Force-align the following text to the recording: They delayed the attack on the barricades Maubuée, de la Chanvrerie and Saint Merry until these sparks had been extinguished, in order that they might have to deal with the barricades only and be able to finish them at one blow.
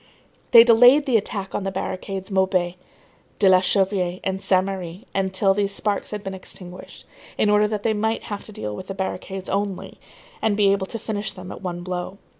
They 0.49 0.63
delayed 0.63 1.05
the 1.05 1.15
attack 1.15 1.53
on 1.53 1.63
the 1.63 1.69
barricades 1.71 2.31
Maubuée, 2.31 2.73
de 3.37 3.47
la 3.47 3.59
Chanvrerie 3.61 4.19
and 4.23 4.41
Saint 4.41 4.65
Merry 4.65 5.05
until 5.13 5.53
these 5.53 5.75
sparks 5.75 6.09
had 6.09 6.23
been 6.23 6.33
extinguished, 6.33 7.05
in 7.37 7.51
order 7.51 7.67
that 7.67 7.83
they 7.83 7.93
might 7.93 8.23
have 8.23 8.43
to 8.45 8.51
deal 8.51 8.75
with 8.75 8.87
the 8.87 8.95
barricades 8.95 9.47
only 9.47 9.99
and 10.41 10.57
be 10.57 10.71
able 10.71 10.87
to 10.87 10.97
finish 10.97 11.33
them 11.33 11.51
at 11.51 11.61
one 11.61 11.81
blow. 11.83 12.17